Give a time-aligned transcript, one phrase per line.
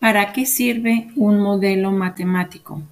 [0.00, 2.82] ¿Para qué sirve un modelo matemático?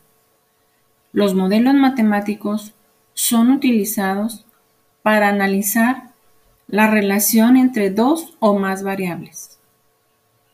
[1.12, 2.74] Los modelos matemáticos
[3.14, 4.44] son utilizados
[5.02, 6.10] para analizar
[6.66, 9.60] la relación entre dos o más variables.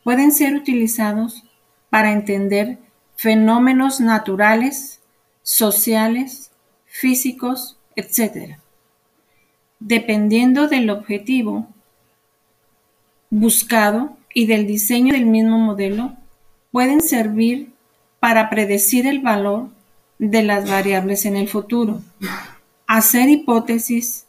[0.04, 1.43] Pueden ser utilizados
[1.88, 2.79] para entender
[3.16, 5.00] fenómenos naturales,
[5.43, 6.53] sociales,
[6.84, 8.59] físicos, etc.
[9.80, 11.66] Dependiendo del objetivo
[13.30, 16.16] buscado y del diseño del mismo modelo,
[16.73, 17.73] pueden servir
[18.19, 19.69] para predecir el valor
[20.19, 22.01] de las variables en el futuro,
[22.87, 24.27] hacer hipótesis,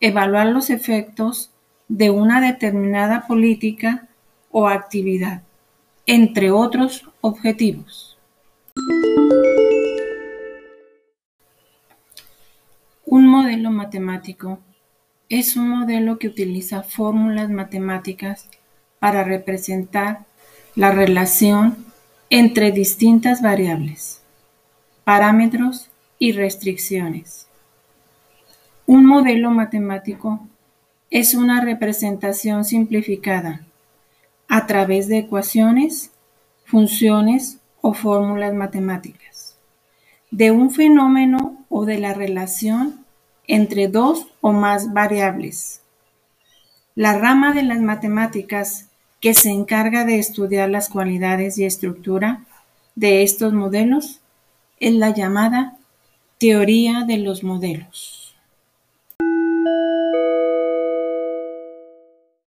[0.00, 1.50] evaluar los efectos
[1.88, 4.08] de una determinada política
[4.50, 5.42] o actividad,
[6.06, 8.18] entre otros objetivos.
[13.04, 14.58] Un modelo matemático
[15.28, 18.48] es un modelo que utiliza fórmulas matemáticas
[18.98, 20.24] para representar
[20.74, 21.85] la relación
[22.30, 24.22] entre distintas variables,
[25.04, 27.46] parámetros y restricciones.
[28.86, 30.46] Un modelo matemático
[31.10, 33.60] es una representación simplificada
[34.48, 36.10] a través de ecuaciones,
[36.64, 39.26] funciones o fórmulas matemáticas
[40.30, 43.04] de un fenómeno o de la relación
[43.46, 45.82] entre dos o más variables.
[46.94, 48.88] La rama de las matemáticas
[49.26, 52.44] que se encarga de estudiar las cualidades y estructura
[52.94, 54.20] de estos modelos
[54.78, 55.76] es la llamada
[56.38, 58.25] teoría de los modelos.